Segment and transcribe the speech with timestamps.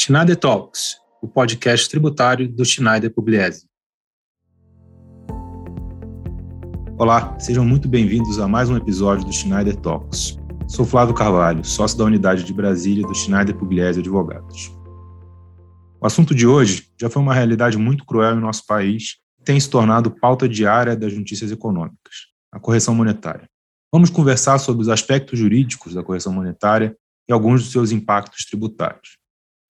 [0.00, 3.66] Schneider Talks, o podcast tributário do Schneider Pugliese.
[6.96, 10.38] Olá, sejam muito bem-vindos a mais um episódio do Schneider Talks.
[10.68, 14.70] Sou Flávio Carvalho, sócio da unidade de Brasília do Schneider Pugliese Advogados.
[16.00, 19.58] O assunto de hoje já foi uma realidade muito cruel em nosso país e tem
[19.58, 23.50] se tornado pauta diária das notícias econômicas, a correção monetária.
[23.92, 26.96] Vamos conversar sobre os aspectos jurídicos da correção monetária
[27.28, 29.18] e alguns dos seus impactos tributários.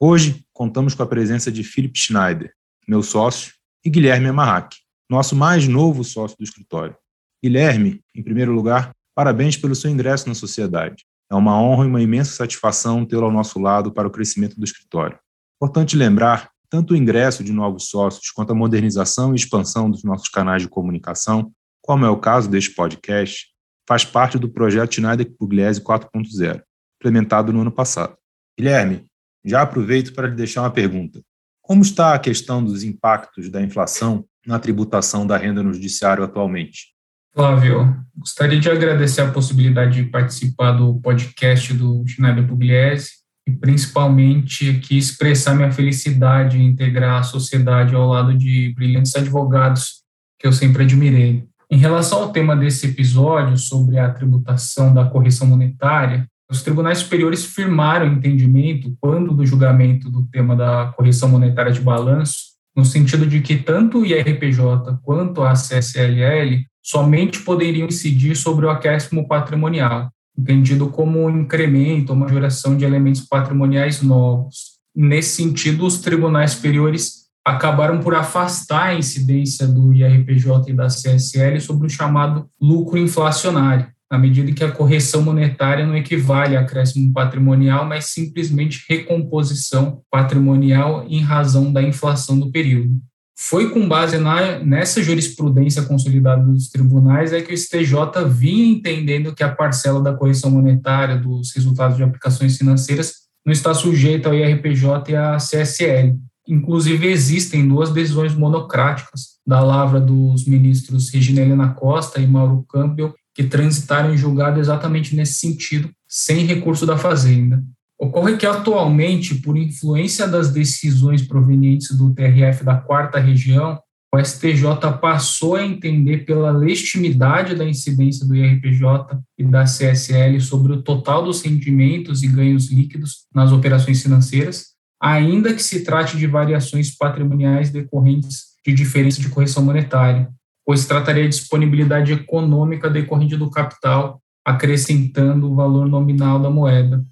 [0.01, 2.53] Hoje, contamos com a presença de Philip Schneider,
[2.87, 4.77] meu sócio, e Guilherme Amarraque,
[5.11, 6.97] nosso mais novo sócio do escritório.
[7.43, 11.05] Guilherme, em primeiro lugar, parabéns pelo seu ingresso na sociedade.
[11.29, 14.65] É uma honra e uma imensa satisfação tê-lo ao nosso lado para o crescimento do
[14.65, 15.19] escritório.
[15.61, 20.29] Importante lembrar, tanto o ingresso de novos sócios quanto a modernização e expansão dos nossos
[20.29, 21.51] canais de comunicação,
[21.83, 23.49] como é o caso deste podcast,
[23.85, 26.63] faz parte do projeto Schneider Pugliese 4.0,
[27.01, 28.17] implementado no ano passado.
[28.57, 29.09] Guilherme,
[29.49, 31.21] já aproveito para lhe deixar uma pergunta.
[31.63, 36.95] Como está a questão dos impactos da inflação na tributação da renda no judiciário atualmente?
[37.35, 43.11] Flávio, gostaria de agradecer a possibilidade de participar do podcast do Schneider Pugliese
[43.47, 50.03] e principalmente aqui expressar minha felicidade em integrar a sociedade ao lado de brilhantes advogados
[50.39, 51.45] que eu sempre admirei.
[51.71, 57.45] Em relação ao tema desse episódio sobre a tributação da correção monetária, os tribunais superiores
[57.45, 63.41] firmaram entendimento, quando do julgamento do tema da correção monetária de balanço, no sentido de
[63.41, 70.89] que tanto o IRPJ quanto a CSLL somente poderiam incidir sobre o acréscimo patrimonial, entendido
[70.89, 74.79] como um incremento ou majoração de elementos patrimoniais novos.
[74.97, 81.61] Nesse sentido, os tribunais superiores acabaram por afastar a incidência do IRPJ e da CSL
[81.61, 87.13] sobre o chamado lucro inflacionário, na medida que a correção monetária não equivale a acréscimo
[87.13, 92.99] patrimonial, mas simplesmente recomposição patrimonial em razão da inflação do período.
[93.39, 99.35] Foi com base na, nessa jurisprudência consolidada dos tribunais é que o STJ vinha entendendo
[99.35, 103.13] que a parcela da correção monetária dos resultados de aplicações financeiras
[103.47, 110.01] não está sujeita ao IRPJ e à CSL, Inclusive, existem duas decisões monocráticas da lavra
[110.01, 115.89] dos ministros Regina Helena Costa e Mauro Campbell, que transitaram em julgado exatamente nesse sentido,
[116.09, 117.63] sem recurso da Fazenda.
[117.97, 123.79] Ocorre que, atualmente, por influência das decisões provenientes do TRF da quarta região,
[124.13, 124.65] o STJ
[125.01, 131.23] passou a entender pela legitimidade da incidência do IRPJ e da CSL sobre o total
[131.23, 134.71] dos rendimentos e ganhos líquidos nas operações financeiras,
[135.01, 140.29] ainda que se trate de variações patrimoniais decorrentes de diferença de correção monetária,
[140.69, 147.03] pois trataria de disponibilidade econômica decorrente do capital, acrescentando o valor nominal da moeda.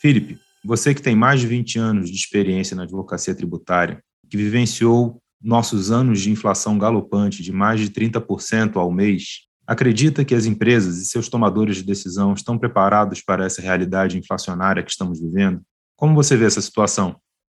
[0.00, 5.18] Felipe, você que tem mais de 20 anos de experiência na advocacia tributária, que vivenciou
[5.42, 11.02] nossos anos de inflação galopante de mais de 30% ao mês, acredita que as empresas
[11.02, 15.60] e seus tomadores de decisão estão preparados para essa realidade inflacionária que estamos vivendo?
[15.98, 17.14] Como você vê essa situação?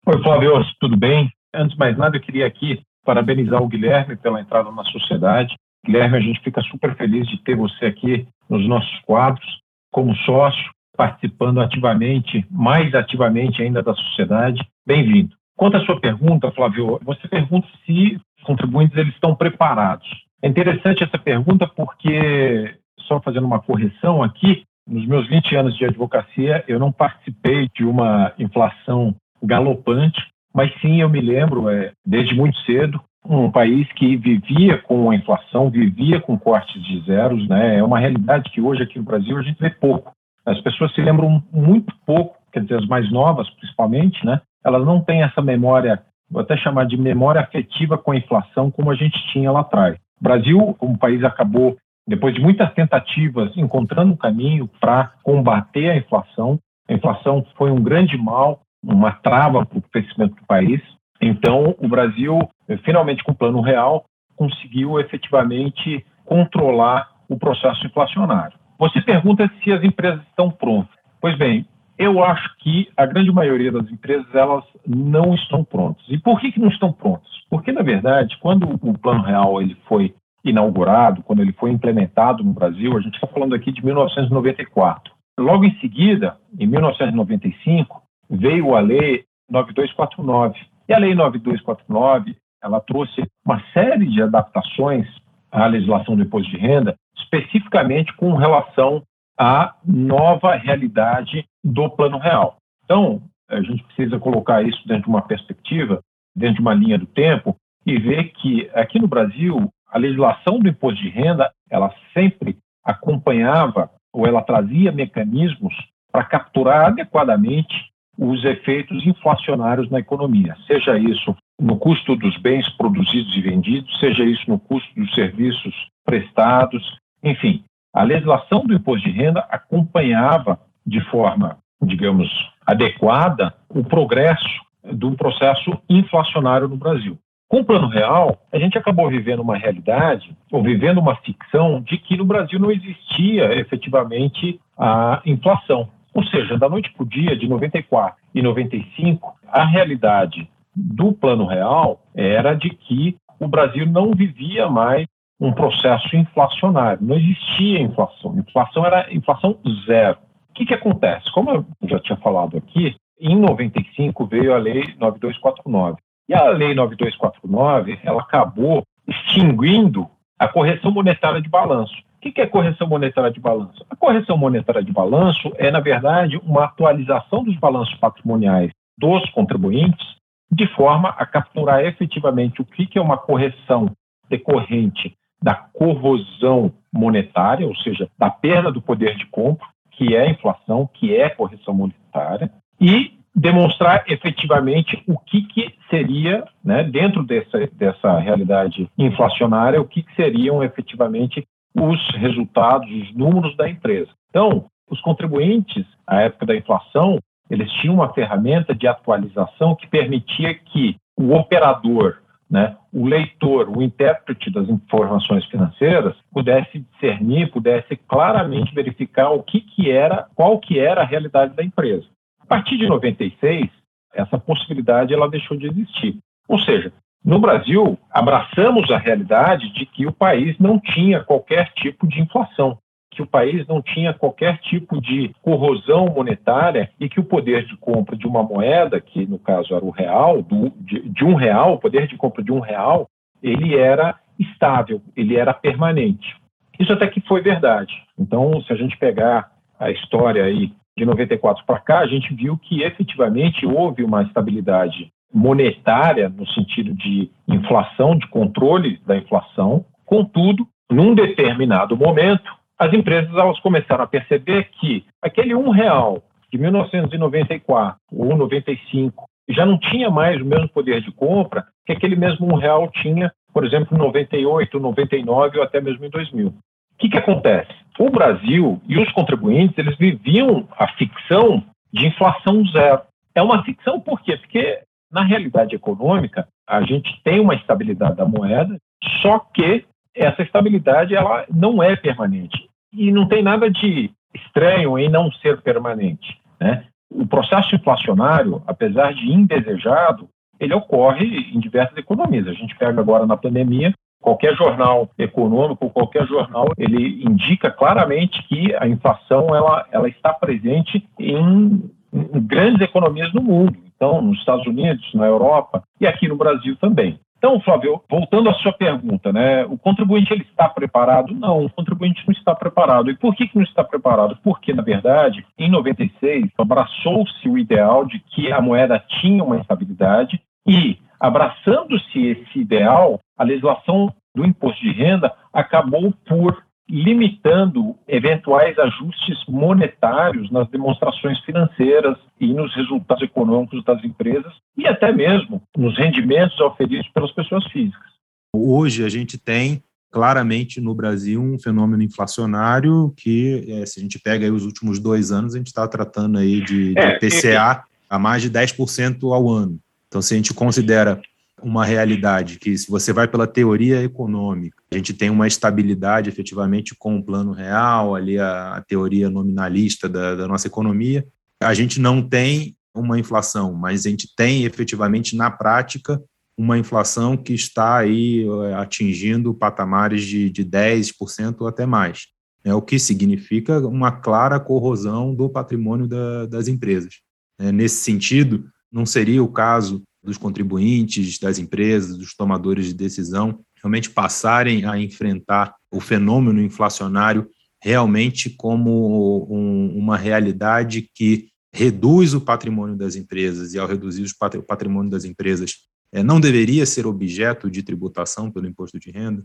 [0.06, 1.30] Oi, Flávio, tudo bem?
[1.54, 5.54] Antes de mais nada, eu queria aqui parabenizar o Guilherme pela entrada na sociedade.
[5.84, 10.70] Guilherme, a gente fica super feliz de ter você aqui nos nossos quadros, como sócio,
[10.96, 14.60] participando ativamente, mais ativamente ainda da sociedade.
[14.86, 15.34] Bem-vindo.
[15.56, 20.08] Quanto à sua pergunta, Flávio, você pergunta se os contribuintes eles estão preparados.
[20.42, 25.84] É interessante essa pergunta porque, só fazendo uma correção aqui, nos meus 20 anos de
[25.84, 30.20] advocacia, eu não participei de uma inflação galopante,
[30.54, 35.14] mas sim eu me lembro, é, desde muito cedo, um país que vivia com a
[35.14, 37.78] inflação, vivia com cortes de zeros, né?
[37.78, 40.12] É uma realidade que hoje aqui no Brasil a gente vê pouco.
[40.44, 44.40] As pessoas se lembram muito pouco, quer dizer, as mais novas principalmente, né?
[44.64, 48.90] Elas não têm essa memória, vou até chamar de memória afetiva com a inflação como
[48.90, 49.96] a gente tinha lá atrás.
[50.20, 51.76] O Brasil, como país, acabou
[52.06, 56.58] depois de muitas tentativas, encontrando um caminho para combater a inflação.
[56.88, 60.80] A inflação foi um grande mal, uma trava para o crescimento do país.
[61.20, 62.38] Então, o Brasil,
[62.84, 64.04] finalmente com o Plano Real,
[64.36, 68.58] conseguiu efetivamente controlar o processo inflacionário.
[68.78, 70.96] Você pergunta se as empresas estão prontas.
[71.20, 71.64] Pois bem,
[71.96, 76.04] eu acho que a grande maioria das empresas elas não estão prontas.
[76.08, 77.30] E por que, que não estão prontas?
[77.48, 80.14] Porque, na verdade, quando o Plano Real ele foi
[80.44, 85.12] inaugurado, quando ele foi implementado no Brasil, a gente está falando aqui de 1994.
[85.38, 90.58] Logo em seguida, em 1995, veio a Lei 9249.
[90.88, 95.06] E a Lei 9249, ela trouxe uma série de adaptações
[95.50, 99.02] à legislação do imposto de renda, especificamente com relação
[99.38, 102.56] à nova realidade do Plano Real.
[102.84, 106.00] Então, a gente precisa colocar isso dentro de uma perspectiva,
[106.34, 110.68] dentro de uma linha do tempo, e ver que aqui no Brasil a legislação do
[110.68, 115.74] imposto de renda ela sempre acompanhava ou ela trazia mecanismos
[116.10, 123.34] para capturar adequadamente os efeitos inflacionários na economia, seja isso no custo dos bens produzidos
[123.36, 125.74] e vendidos, seja isso no custo dos serviços
[126.04, 127.64] prestados, enfim,
[127.94, 132.28] a legislação do imposto de renda acompanhava de forma, digamos,
[132.66, 134.48] adequada o progresso
[134.84, 137.18] do processo inflacionário no Brasil.
[137.48, 141.98] Com o Plano Real, a gente acabou vivendo uma realidade, ou vivendo uma ficção, de
[141.98, 145.88] que no Brasil não existia efetivamente a inflação.
[146.14, 151.46] Ou seja, da noite para o dia, de 94 e 95, a realidade do Plano
[151.46, 155.06] Real era de que o Brasil não vivia mais
[155.40, 158.38] um processo inflacionário, não existia inflação.
[158.38, 160.18] Inflação era inflação zero.
[160.50, 161.32] O que, que acontece?
[161.32, 165.96] Como eu já tinha falado aqui, em 95 veio a Lei 9249.
[166.28, 170.08] E a Lei 9249, ela acabou extinguindo
[170.38, 171.94] a correção monetária de balanço.
[172.24, 173.84] O que é correção monetária de balanço?
[173.90, 180.06] A correção monetária de balanço é, na verdade, uma atualização dos balanços patrimoniais dos contribuintes
[180.50, 183.90] de forma a capturar efetivamente o que é uma correção
[184.30, 190.88] decorrente da corrosão monetária, ou seja, da perda do poder de compra, que é inflação,
[190.94, 198.18] que é correção monetária, e demonstrar efetivamente o que, que seria, né, dentro dessa, dessa
[198.18, 204.10] realidade inflacionária, o que, que seriam efetivamente os resultados, os números da empresa.
[204.30, 207.18] Então, os contribuintes, à época da inflação,
[207.50, 212.18] eles tinham uma ferramenta de atualização que permitia que o operador,
[212.50, 219.60] né, o leitor, o intérprete das informações financeiras pudesse discernir, pudesse claramente verificar o que,
[219.60, 222.06] que era, qual que era a realidade da empresa.
[222.40, 223.70] A partir de 96,
[224.14, 226.18] essa possibilidade ela deixou de existir.
[226.48, 226.92] Ou seja,
[227.24, 232.78] no Brasil, abraçamos a realidade de que o país não tinha qualquer tipo de inflação,
[233.12, 237.76] que o país não tinha qualquer tipo de corrosão monetária e que o poder de
[237.76, 241.74] compra de uma moeda, que no caso era o real, do, de, de um real,
[241.74, 243.06] o poder de compra de um real,
[243.40, 246.36] ele era estável, ele era permanente.
[246.78, 247.94] Isso até que foi verdade.
[248.18, 252.56] Então, se a gente pegar a história aí de 94 para cá, a gente viu
[252.56, 259.84] que efetivamente houve uma estabilidade monetária no sentido de inflação, de controle da inflação.
[260.04, 266.58] Contudo, num determinado momento, as empresas elas começaram a perceber que aquele um real de
[266.58, 272.46] 1994 ou 95 já não tinha mais o mesmo poder de compra que aquele mesmo
[272.46, 276.54] um real tinha, por exemplo, em 98, 99 ou até mesmo em 2000
[277.02, 277.72] que, que acontece?
[277.98, 283.02] O Brasil e os contribuintes, eles viviam a ficção de inflação zero.
[283.34, 284.36] É uma ficção por quê?
[284.36, 284.80] Porque,
[285.12, 288.76] na realidade econômica, a gente tem uma estabilidade da moeda,
[289.20, 292.68] só que essa estabilidade ela não é permanente.
[292.92, 296.38] E não tem nada de estranho em não ser permanente.
[296.60, 296.84] Né?
[297.10, 300.28] O processo inflacionário, apesar de indesejado,
[300.58, 302.46] ele ocorre em diversas economias.
[302.46, 303.92] A gente pega agora na pandemia
[304.22, 311.04] Qualquer jornal econômico, qualquer jornal, ele indica claramente que a inflação ela, ela está presente
[311.18, 313.76] em, em grandes economias no mundo.
[314.02, 317.20] Então, nos Estados Unidos, na Europa e aqui no Brasil também.
[317.38, 321.32] Então, Flávio, voltando à sua pergunta, né, o contribuinte ele está preparado?
[321.32, 323.10] Não, o contribuinte não está preparado.
[323.10, 324.36] E por que, que não está preparado?
[324.42, 330.40] Porque, na verdade, em 96, abraçou-se o ideal de que a moeda tinha uma estabilidade
[330.66, 339.38] e Abraçando-se esse ideal, a legislação do imposto de renda acabou por limitando eventuais ajustes
[339.48, 346.60] monetários nas demonstrações financeiras e nos resultados econômicos das empresas e até mesmo nos rendimentos
[346.60, 348.12] oferidos pelas pessoas físicas.
[348.54, 354.18] Hoje a gente tem claramente no Brasil um fenômeno inflacionário que, é, se a gente
[354.18, 357.82] pega os últimos dois anos, a gente está tratando aí de, de é, PCA é,
[358.10, 359.78] a mais de 10% ao ano.
[360.08, 361.22] Então, se a gente considera
[361.62, 366.94] uma realidade que, se você vai pela teoria econômica, a gente tem uma estabilidade efetivamente
[366.94, 371.26] com o plano real, ali a, a teoria nominalista da, da nossa economia,
[371.62, 376.20] a gente não tem uma inflação, mas a gente tem efetivamente na prática
[376.56, 382.26] uma inflação que está aí eh, atingindo patamares de, de 10% ou até mais,
[382.64, 387.20] né, o que significa uma clara corrosão do patrimônio da, das empresas.
[387.58, 393.60] É, nesse sentido, não seria o caso dos contribuintes, das empresas, dos tomadores de decisão
[393.82, 397.48] realmente passarem a enfrentar o fenômeno inflacionário
[397.82, 404.62] realmente como um, uma realidade que reduz o patrimônio das empresas e, ao reduzir o
[404.62, 405.72] patrimônio das empresas,
[406.12, 409.42] é, não deveria ser objeto de tributação pelo imposto de renda?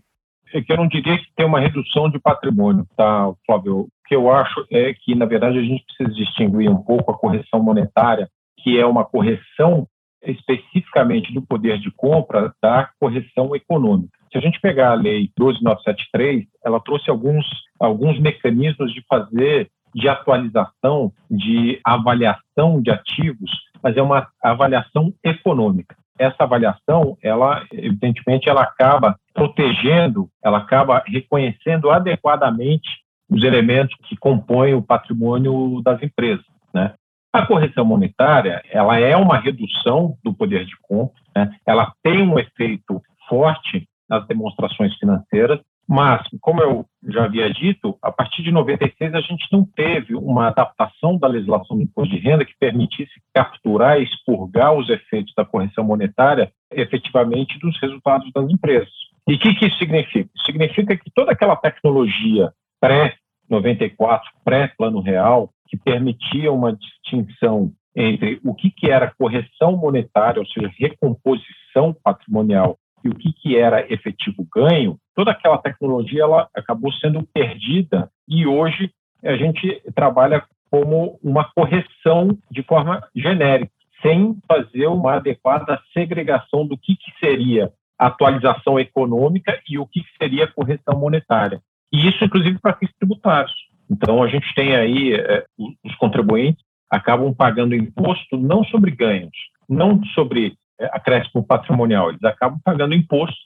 [0.54, 3.80] É que eu não diria que tem uma redução de patrimônio, tá, Flávio?
[3.80, 7.18] O que eu acho é que, na verdade, a gente precisa distinguir um pouco a
[7.18, 8.30] correção monetária,
[8.60, 9.88] que é uma correção
[10.24, 14.18] especificamente do poder de compra, da correção econômica.
[14.32, 17.46] Se a gente pegar a lei 12973, ela trouxe alguns,
[17.80, 23.50] alguns mecanismos de fazer de atualização, de avaliação de ativos,
[23.82, 25.96] mas é uma avaliação econômica.
[26.20, 32.90] Essa avaliação, ela evidentemente, ela acaba protegendo, ela acaba reconhecendo adequadamente
[33.30, 36.94] os elementos que compõem o patrimônio das empresas, né?
[37.34, 41.52] A correção monetária, ela é uma redução do poder de compra, né?
[41.66, 48.12] ela tem um efeito forte nas demonstrações financeiras, mas, como eu já havia dito, a
[48.12, 52.44] partir de 96 a gente não teve uma adaptação da legislação do imposto de renda
[52.44, 58.92] que permitisse capturar e expurgar os efeitos da correção monetária efetivamente dos resultados das empresas.
[59.30, 60.30] E o que, que isso significa?
[60.46, 66.74] Significa que toda aquela tecnologia pré-94, pré-plano real, que permitia uma
[67.08, 73.32] distinção entre o que, que era correção monetária, ou seja, recomposição patrimonial, e o que,
[73.34, 78.92] que era efetivo ganho, toda aquela tecnologia ela acabou sendo perdida e hoje
[79.24, 83.72] a gente trabalha como uma correção de forma genérica,
[84.02, 90.18] sem fazer uma adequada segregação do que, que seria atualização econômica e o que, que
[90.22, 91.62] seria correção monetária.
[91.92, 93.54] E isso, inclusive, para fins tributários.
[93.90, 95.46] Então, a gente tem aí, é,
[95.84, 99.36] os contribuintes acabam pagando imposto não sobre ganhos,
[99.68, 103.38] não sobre é, acréscimo patrimonial, eles acabam pagando imposto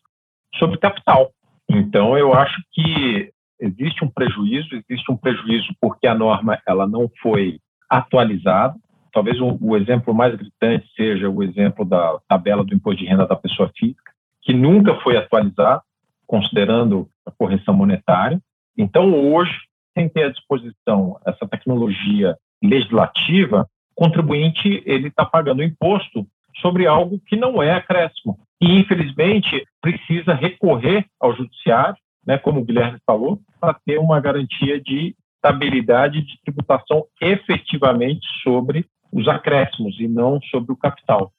[0.56, 1.32] sobre capital.
[1.70, 7.10] Então, eu acho que existe um prejuízo, existe um prejuízo porque a norma ela não
[7.22, 8.76] foi atualizada.
[9.14, 13.28] Talvez o, o exemplo mais gritante seja o exemplo da tabela do imposto de renda
[13.28, 15.82] da pessoa física, que nunca foi atualizado,
[16.26, 18.42] considerando a correção monetária.
[18.78, 19.54] Então, hoje,
[19.94, 26.28] sem ter à disposição essa tecnologia legislativa, o contribuinte ele está pagando imposto
[26.62, 28.40] sobre algo que não é acréscimo.
[28.62, 34.80] E, infelizmente, precisa recorrer ao judiciário, né, como o Guilherme falou, para ter uma garantia
[34.80, 41.34] de estabilidade de tributação efetivamente sobre os acréscimos e não sobre o capital.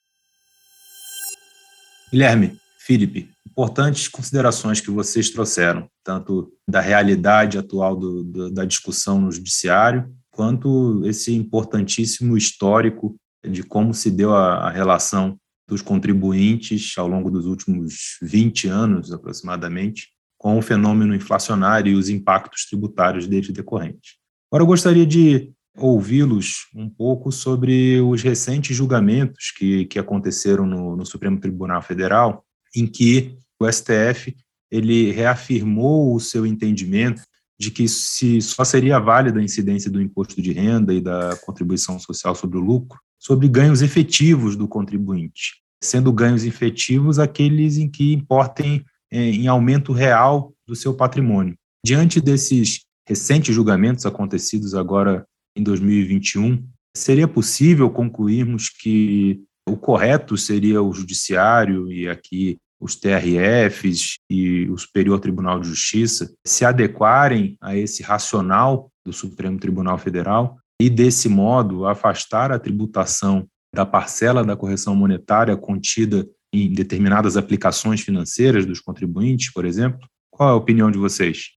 [2.10, 9.20] Guilherme, Felipe, importantes considerações que vocês trouxeram, tanto da realidade atual do, do, da discussão
[9.20, 13.14] no judiciário, quanto esse importantíssimo histórico
[13.46, 19.12] de como se deu a, a relação dos contribuintes ao longo dos últimos 20 anos,
[19.12, 20.08] aproximadamente,
[20.38, 24.16] com o fenômeno inflacionário e os impactos tributários dele decorrentes.
[24.50, 30.96] Agora, eu gostaria de ouvi-los um pouco sobre os recentes julgamentos que, que aconteceram no,
[30.96, 34.34] no Supremo Tribunal Federal, em que o STF
[34.70, 37.22] ele reafirmou o seu entendimento
[37.62, 41.96] de que se só seria válida a incidência do imposto de renda e da contribuição
[41.96, 48.12] social sobre o lucro sobre ganhos efetivos do contribuinte, sendo ganhos efetivos aqueles em que
[48.12, 51.54] importem é, em aumento real do seu patrimônio.
[51.86, 55.24] Diante desses recentes julgamentos acontecidos agora
[55.56, 56.66] em 2021,
[56.96, 64.76] seria possível concluirmos que o correto seria o judiciário e aqui os TRFs e o
[64.76, 71.28] Superior Tribunal de Justiça se adequarem a esse racional do Supremo Tribunal Federal e, desse
[71.28, 78.80] modo, afastar a tributação da parcela da correção monetária contida em determinadas aplicações financeiras dos
[78.80, 80.00] contribuintes, por exemplo?
[80.28, 81.50] Qual é a opinião de vocês?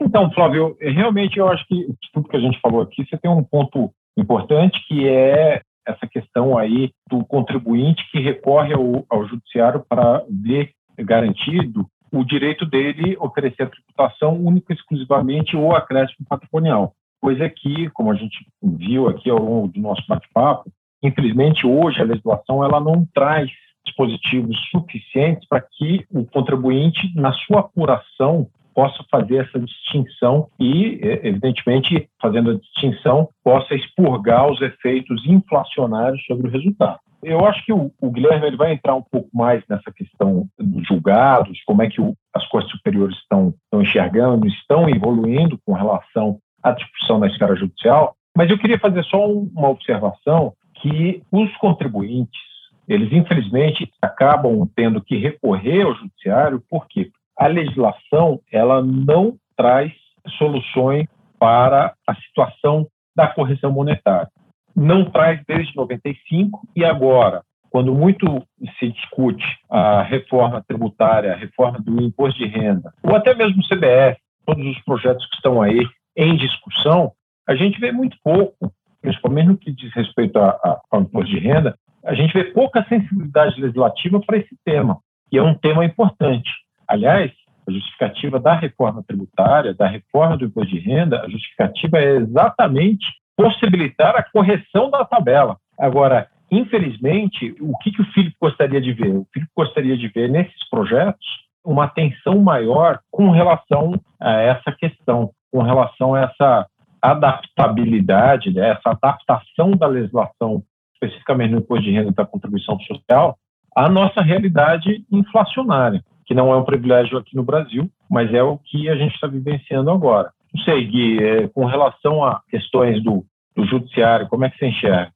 [0.00, 3.42] Então, Flávio, realmente eu acho que tudo que a gente falou aqui, você tem um
[3.42, 10.22] ponto importante que é essa questão aí do contribuinte que recorre ao, ao judiciário para
[10.28, 16.94] ver garantido o direito dele oferecer a tributação única exclusivamente ou acréscimo patrimonial.
[17.20, 20.70] Coisa que, como a gente viu aqui ao longo do nosso bate-papo,
[21.02, 23.50] infelizmente hoje a legislação ela não traz
[23.84, 31.26] dispositivos suficientes para que o contribuinte, na sua apuração, possa fazer essa distinção e, é,
[31.26, 37.00] evidentemente, fazendo a distinção, possa expurgar os efeitos inflacionários sobre o resultado.
[37.20, 40.86] Eu acho que o, o Guilherme ele vai entrar um pouco mais nessa questão dos
[40.86, 46.38] julgados, como é que o, as cortes superiores estão, estão enxergando, estão evoluindo com relação
[46.62, 52.40] à discussão na esfera judicial, mas eu queria fazer só uma observação que os contribuintes,
[52.86, 57.10] eles infelizmente acabam tendo que recorrer ao judiciário, por quê?
[57.38, 59.92] A legislação ela não traz
[60.38, 61.06] soluções
[61.38, 64.28] para a situação da correção monetária.
[64.76, 68.46] não traz desde 95 e agora, quando muito
[68.78, 73.66] se discute a reforma tributária, a reforma do imposto de renda, ou até mesmo o
[73.66, 75.80] CBF, todos os projetos que estão aí
[76.16, 77.12] em discussão,
[77.48, 82.14] a gente vê muito pouco, principalmente no que diz respeito ao imposto de renda, a
[82.14, 86.48] gente vê pouca sensibilidade legislativa para esse tema, que é um tema importante.
[86.88, 87.30] Aliás,
[87.68, 93.06] a justificativa da reforma tributária, da reforma do imposto de renda, a justificativa é exatamente
[93.36, 95.58] possibilitar a correção da tabela.
[95.78, 99.14] Agora, infelizmente, o que, que o Filipe gostaria de ver?
[99.14, 101.26] O Filipe gostaria de ver nesses projetos
[101.64, 106.66] uma atenção maior com relação a essa questão, com relação a essa
[107.02, 110.62] adaptabilidade, né, essa adaptação da legislação,
[110.94, 113.38] especificamente no imposto de renda da contribuição social,
[113.76, 118.58] à nossa realidade inflacionária, que não é um privilégio aqui no Brasil, mas é o
[118.58, 120.30] que a gente está vivenciando agora.
[120.54, 123.24] Não sei, Gui, é, com relação a questões do,
[123.56, 125.10] do judiciário, como é que você enxerga?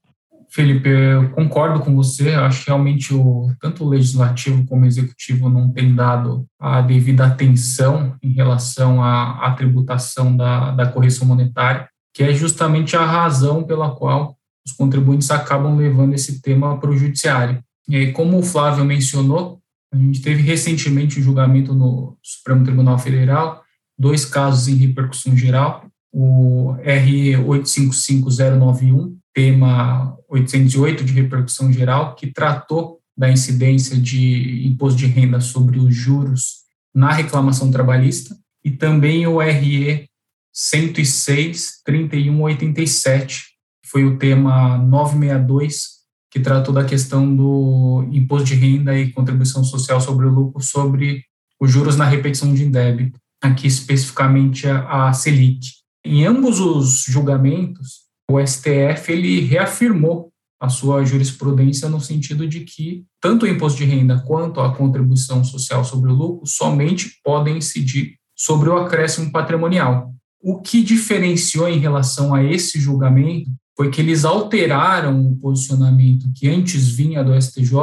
[0.48, 2.34] Felipe, eu concordo com você.
[2.34, 7.26] Acho que realmente o, tanto o legislativo como o executivo não tem dado a devida
[7.26, 13.64] atenção em relação à, à tributação da, da correção monetária, que é justamente a razão
[13.64, 17.62] pela qual os contribuintes acabam levando esse tema para o judiciário.
[17.88, 19.61] E aí, como o Flávio mencionou,
[19.92, 23.62] a gente teve recentemente um julgamento no Supremo Tribunal Federal,
[23.98, 33.00] dois casos em repercussão geral, o RE 855091 tema 808 de repercussão geral, que tratou
[33.16, 36.62] da incidência de imposto de renda sobre os juros
[36.94, 40.08] na reclamação trabalhista, e também o RE
[40.52, 43.44] 106 3187,
[43.82, 45.91] que foi o tema 962,
[46.32, 51.24] que tratou da questão do imposto de renda e contribuição social sobre o lucro sobre
[51.60, 55.68] os juros na repetição de débito, aqui especificamente a, a Selic.
[56.04, 63.04] Em ambos os julgamentos, o STF ele reafirmou a sua jurisprudência no sentido de que
[63.20, 68.14] tanto o imposto de renda quanto a contribuição social sobre o lucro somente podem incidir
[68.34, 70.10] sobre o acréscimo patrimonial.
[70.40, 76.48] O que diferenciou em relação a esse julgamento foi que eles alteraram o posicionamento que
[76.48, 77.74] antes vinha do STJ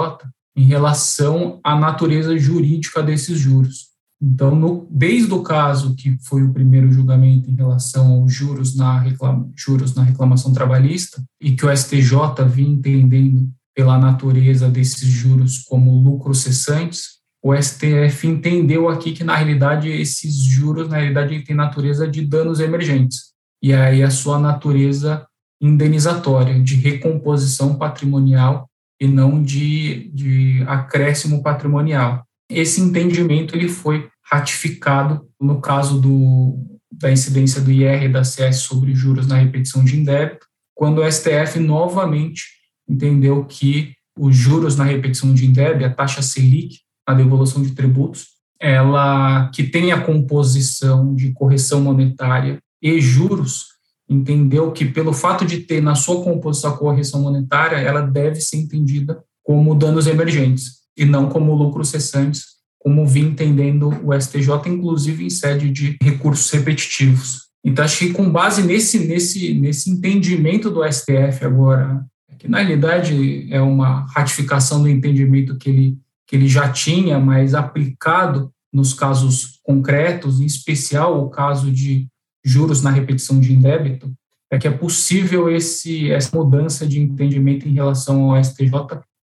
[0.56, 3.90] em relação à natureza jurídica desses juros.
[4.22, 9.00] Então, no, desde o caso que foi o primeiro julgamento em relação aos juros na,
[9.00, 15.60] reclama, juros na reclamação trabalhista, e que o STJ vinha entendendo pela natureza desses juros
[15.60, 21.56] como lucros cessantes, o STF entendeu aqui que, na realidade, esses juros, na realidade, têm
[21.56, 23.30] natureza de danos emergentes.
[23.64, 25.26] E aí a sua natureza
[25.62, 28.70] indenizatória, de recomposição patrimonial
[29.00, 32.24] e não de, de acréscimo patrimonial.
[32.50, 36.58] Esse entendimento ele foi ratificado no caso do,
[36.92, 40.46] da incidência do IR e da CS sobre juros na repetição de indébito,
[40.76, 42.44] quando o STF novamente
[42.88, 48.28] entendeu que os juros na repetição de indébito, a taxa Selic, a devolução de tributos,
[48.60, 53.69] ela que tem a composição de correção monetária e juros,
[54.10, 58.58] entendeu que pelo fato de ter na sua composição a correção monetária, ela deve ser
[58.58, 65.26] entendida como danos emergentes e não como lucros cessantes, como vi entendendo o STJ, inclusive
[65.26, 67.50] em sede de recursos repetitivos.
[67.64, 72.06] Então, acho que com base nesse, nesse, nesse entendimento do STF agora,
[72.38, 77.54] que na realidade é uma ratificação do entendimento que ele, que ele já tinha, mas
[77.54, 82.08] aplicado nos casos concretos, em especial o caso de
[82.50, 84.12] juros na repetição de indébito,
[84.52, 88.72] é que é possível esse, essa mudança de entendimento em relação ao STJ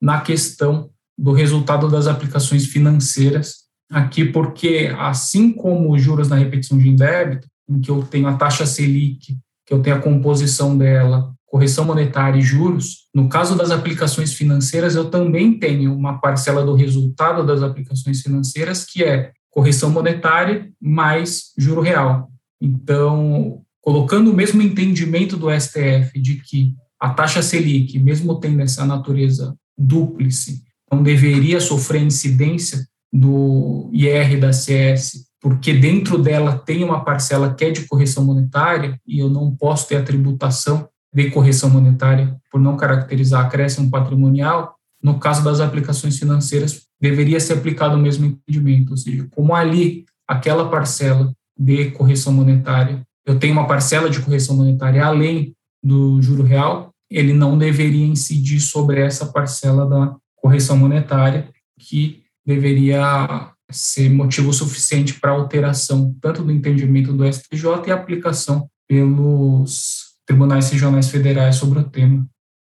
[0.01, 6.77] na questão do resultado das aplicações financeiras aqui, porque assim como os juros na repetição
[6.77, 11.31] de débito, em que eu tenho a taxa Selic, que eu tenho a composição dela,
[11.45, 16.73] correção monetária e juros, no caso das aplicações financeiras, eu também tenho uma parcela do
[16.73, 22.31] resultado das aplicações financeiras, que é correção monetária mais juro real.
[22.61, 28.85] Então, colocando o mesmo entendimento do STF de que a taxa Selic, mesmo tendo essa
[28.85, 37.03] natureza dúplice, não deveria sofrer incidência do IR da CS, porque dentro dela tem uma
[37.03, 41.69] parcela que é de correção monetária e eu não posso ter a tributação de correção
[41.69, 47.99] monetária por não caracterizar acréscimo patrimonial, no caso das aplicações financeiras, deveria ser aplicado o
[47.99, 54.09] mesmo entendimento, ou seja, como ali aquela parcela de correção monetária, eu tenho uma parcela
[54.09, 60.15] de correção monetária além do juro real, ele não deveria incidir sobre essa parcela da
[60.35, 67.91] correção monetária, que deveria ser motivo suficiente para alteração tanto do entendimento do STJ e
[67.91, 72.25] aplicação pelos tribunais regionais federais sobre o tema.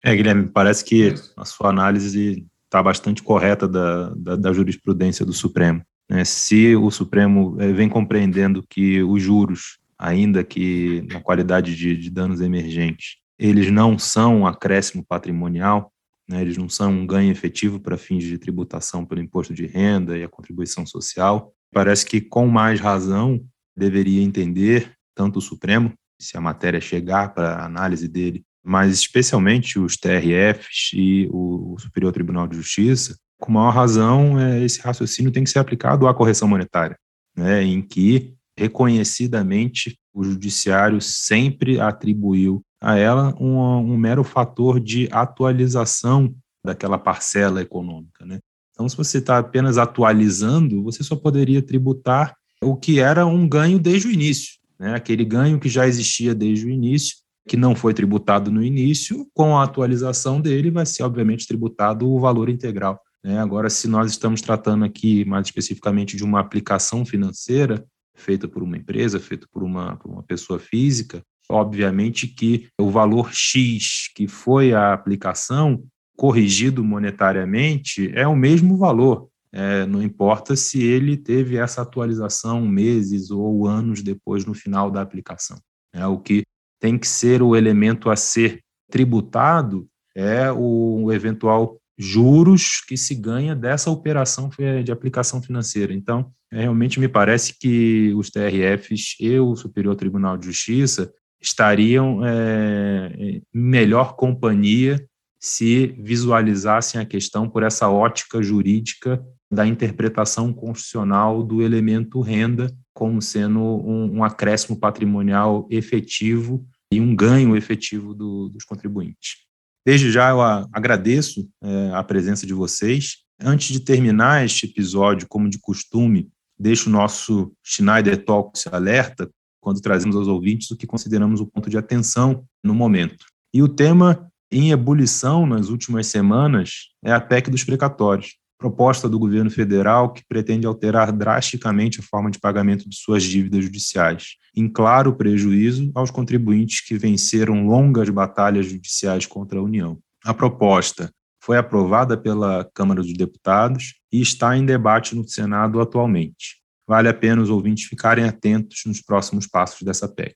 [0.04, 5.32] É, Guilherme, parece que a sua análise está bastante correta da, da, da, jurisprudência do
[5.32, 5.82] Supremo.
[6.08, 6.24] Né?
[6.24, 12.10] Se o Supremo é, vem compreendendo que os juros, ainda que na qualidade de, de
[12.10, 15.92] danos emergentes, eles não são um acréscimo patrimonial,
[16.28, 16.40] né?
[16.40, 20.24] eles não são um ganho efetivo para fins de tributação pelo imposto de renda e
[20.24, 23.44] a contribuição social, parece que com mais razão
[23.76, 29.96] deveria entender tanto o Supremo, se a matéria chegar para análise dele, mas especialmente os
[29.96, 35.50] TRFs e o Superior Tribunal de Justiça, com maior razão, é, esse raciocínio tem que
[35.50, 36.98] ser aplicado à correção monetária,
[37.36, 45.08] né, em que reconhecidamente o judiciário sempre atribuiu a ela um, um mero fator de
[45.12, 48.26] atualização daquela parcela econômica.
[48.26, 48.40] Né?
[48.72, 53.78] Então, se você está apenas atualizando, você só poderia tributar o que era um ganho
[53.78, 54.94] desde o início, né?
[54.94, 57.16] aquele ganho que já existia desde o início,
[57.48, 62.20] que não foi tributado no início, com a atualização dele vai ser, obviamente, tributado o
[62.20, 63.00] valor integral.
[63.24, 63.38] Né?
[63.38, 68.76] Agora, se nós estamos tratando aqui mais especificamente de uma aplicação financeira feita por uma
[68.76, 74.72] empresa, feita por uma, por uma pessoa física, obviamente que o valor X que foi
[74.72, 75.82] a aplicação,
[76.16, 79.28] corrigido monetariamente, é o mesmo valor.
[79.52, 85.00] É, não importa se ele teve essa atualização meses ou anos depois no final da
[85.00, 85.58] aplicação.
[85.92, 86.42] É o que
[86.80, 93.56] tem que ser o elemento a ser tributado é o eventual juros que se ganha
[93.56, 94.50] dessa operação
[94.84, 95.92] de aplicação financeira.
[95.92, 103.12] Então, realmente me parece que os TRFs e o Superior Tribunal de Justiça estariam é,
[103.18, 105.04] em melhor companhia
[105.40, 113.22] se visualizassem a questão por essa ótica jurídica da interpretação constitucional do elemento renda como
[113.22, 119.47] sendo um, um acréscimo patrimonial efetivo e um ganho efetivo do, dos contribuintes.
[119.86, 120.40] Desde já eu
[120.72, 123.18] agradeço é, a presença de vocês.
[123.40, 129.80] Antes de terminar este episódio, como de costume, deixo o nosso Schneider Talks alerta quando
[129.80, 133.26] trazemos aos ouvintes o que consideramos o ponto de atenção no momento.
[133.52, 139.18] E o tema em ebulição nas últimas semanas é a PEC dos precatórios, proposta do
[139.18, 144.68] governo federal que pretende alterar drasticamente a forma de pagamento de suas dívidas judiciais, em
[144.68, 149.98] claro prejuízo aos contribuintes que venceram longas batalhas judiciais contra a União.
[150.24, 156.58] A proposta foi aprovada pela Câmara dos Deputados e está em debate no Senado atualmente.
[156.86, 160.34] Vale a pena os ouvintes ficarem atentos nos próximos passos dessa PEC.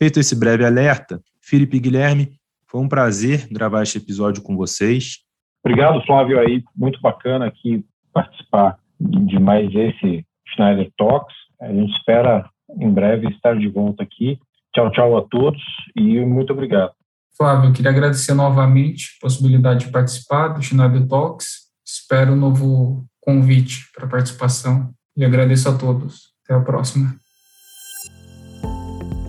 [0.00, 5.18] Feito esse breve alerta, Felipe Guilherme, foi um prazer gravar este episódio com vocês.
[5.64, 11.34] Obrigado, Flávio, aí, muito bacana aqui participar de mais esse Schneider Talks.
[11.60, 14.38] A gente espera em breve estar de volta aqui.
[14.74, 15.60] Tchau, tchau a todos
[15.96, 16.92] e muito obrigado.
[17.36, 21.70] Flávio, queria agradecer novamente a possibilidade de participar do Schneider Talks.
[21.86, 26.30] Espero um novo convite para participação e agradeço a todos.
[26.44, 27.14] Até a próxima.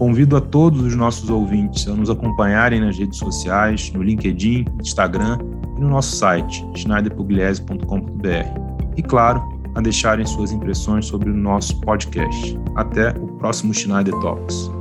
[0.02, 5.38] Convido a todos os nossos ouvintes a nos acompanharem nas redes sociais, no LinkedIn, Instagram
[5.78, 8.98] e no nosso site, schneiderpugliese.com.br.
[8.98, 12.60] E, claro, a deixarem suas impressões sobre o nosso podcast.
[12.76, 14.72] Até o próximo Schneider Talks.